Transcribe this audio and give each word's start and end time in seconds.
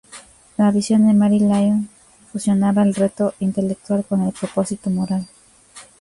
La 0.57 0.71
visión 0.71 1.05
de 1.07 1.13
Mary 1.13 1.37
Lyon 1.37 1.87
fusionaba 2.31 2.81
el 2.81 2.95
reto 2.95 3.35
intelectual 3.39 4.03
con 4.03 4.23
el 4.23 4.33
propósito 4.33 4.89
moral. 4.89 5.27